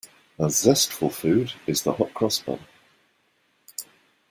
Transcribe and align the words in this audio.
A 0.39 0.49
zestful 0.49 1.11
food 1.11 1.53
is 1.67 1.83
the 1.83 1.93
hot-cross 1.93 2.39
bun. 2.39 2.61